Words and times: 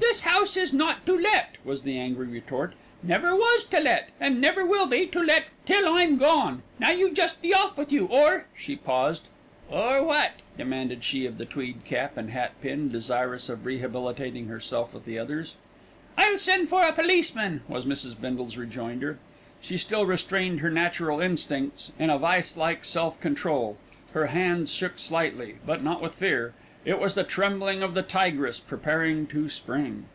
"This 0.00 0.22
house 0.22 0.56
is 0.56 0.72
not 0.72 1.04
to 1.06 1.16
let," 1.16 1.56
was 1.64 1.82
the 1.82 1.96
angry 1.98 2.26
retort, 2.26 2.74
"never 3.02 3.34
was 3.36 3.64
to 3.66 3.78
let, 3.80 4.08
and 4.18 4.40
never 4.40 4.66
will 4.66 4.86
be 4.86 5.06
to 5.06 5.20
let 5.20 5.44
till 5.66 5.88
I'm 5.94 6.16
gone. 6.16 6.62
Now 6.80 6.90
you 6.90 7.12
just 7.12 7.40
be 7.40 7.54
off 7.54 7.76
with 7.78 7.92
you, 7.92 8.06
or" 8.06 8.46
she 8.56 8.74
paused. 8.76 9.24
"Or 9.70 10.02
wot?" 10.02 10.32
demanded 10.58 11.04
she 11.04 11.26
of 11.26 11.38
the 11.38 11.44
tweed 11.44 11.84
cap 11.84 12.16
and 12.16 12.30
hat 12.30 12.60
pin, 12.60 12.88
desirous 12.88 13.48
of 13.48 13.64
rehabilitating 13.66 14.46
herself 14.48 14.94
with 14.94 15.04
the 15.04 15.18
others. 15.18 15.54
"I'll 16.18 16.38
send 16.38 16.68
for 16.70 16.82
a 16.84 16.92
policeman," 16.92 17.60
was 17.68 17.86
Mrs. 17.86 18.18
Bindle's 18.20 18.56
rejoinder. 18.56 19.18
She 19.60 19.76
still 19.76 20.06
restrained 20.06 20.58
her 20.60 20.70
natural 20.70 21.20
instincts 21.20 21.92
in 22.00 22.10
a 22.10 22.18
vice 22.18 22.56
like 22.56 22.84
self 22.84 23.20
control. 23.20 23.76
Her 24.12 24.26
hands 24.26 24.72
shook 24.72 24.98
slightly; 24.98 25.56
but 25.64 25.84
not 25.84 26.00
with 26.02 26.14
fear. 26.16 26.54
It 26.82 26.98
was 26.98 27.14
the 27.14 27.24
trembling 27.24 27.82
of 27.82 27.92
the 27.92 28.00
tigress 28.00 28.58
preparing 28.58 29.26
to 29.26 29.50
spring. 29.50 30.06